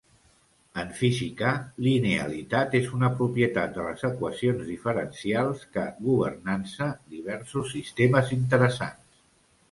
En 0.83 0.91
física, 0.99 1.49
linealitat 1.87 2.77
és 2.79 2.87
una 2.99 3.09
propietat 3.19 3.75
de 3.75 3.85
les 3.87 4.05
equacions 4.09 4.63
diferencials 4.69 5.61
que 5.75 5.83
governança 6.07 6.87
diversos 7.17 7.69
sistemes 7.75 8.33
interessants. 8.39 9.21